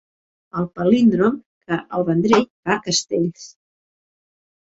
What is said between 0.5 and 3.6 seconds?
El palíndrom que a El Vendrell fa castells.